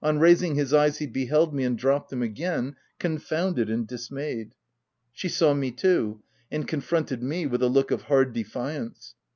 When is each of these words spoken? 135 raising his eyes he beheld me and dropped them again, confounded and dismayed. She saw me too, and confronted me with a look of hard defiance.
135 0.03 0.21
raising 0.41 0.55
his 0.55 0.73
eyes 0.73 0.97
he 0.97 1.05
beheld 1.05 1.53
me 1.53 1.63
and 1.63 1.77
dropped 1.77 2.09
them 2.09 2.23
again, 2.23 2.75
confounded 2.97 3.69
and 3.69 3.85
dismayed. 3.87 4.51
She 5.13 5.29
saw 5.29 5.53
me 5.53 5.69
too, 5.69 6.23
and 6.49 6.67
confronted 6.67 7.21
me 7.21 7.45
with 7.45 7.61
a 7.61 7.69
look 7.69 7.91
of 7.91 8.01
hard 8.01 8.33
defiance. 8.33 9.13